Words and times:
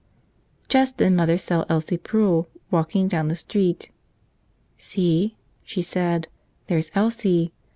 Just 0.67 0.97
then 0.97 1.15
mother 1.15 1.37
saw 1.37 1.63
Elsie 1.69 1.95
Prull 1.99 2.49
walk 2.71 2.93
down 3.07 3.27
the 3.27 3.35
street. 3.35 3.91
"See," 4.75 5.37
she 5.63 5.83
said, 5.83 6.27
"there's 6.65 6.89
Elsie. 6.95 7.53